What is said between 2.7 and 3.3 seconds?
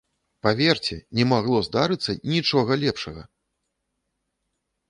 лепшага!